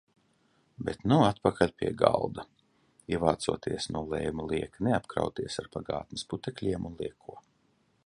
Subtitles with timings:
[0.87, 2.47] Bet atpakaļ pie galda.
[3.17, 7.43] Ievācoties nolēmu lieki neapkrauties ar pagātnes putekļiem un lieko.